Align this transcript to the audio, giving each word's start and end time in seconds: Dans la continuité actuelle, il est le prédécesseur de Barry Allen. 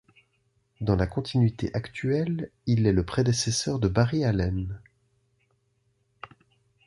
Dans 0.79 0.95
la 0.95 1.05
continuité 1.05 1.69
actuelle, 1.75 2.49
il 2.65 2.87
est 2.87 2.91
le 2.91 3.05
prédécesseur 3.05 3.77
de 3.77 3.87
Barry 3.87 4.25
Allen. 4.25 4.81